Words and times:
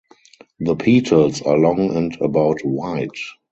The 0.59 0.75
petals 0.75 1.43
are 1.43 1.59
long 1.59 1.95
and 1.95 2.19
about 2.21 2.57
wide. 2.65 3.11